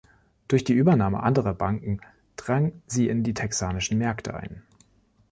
Durch 0.47 0.63
die 0.63 0.73
Übernahme 0.73 1.21
anderer 1.21 1.53
Banken 1.53 2.01
drang 2.35 2.81
sie 2.87 3.07
in 3.07 3.23
die 3.23 3.35
texanischen 3.35 3.99
Märkte 3.99 4.33
ein. 4.35 4.63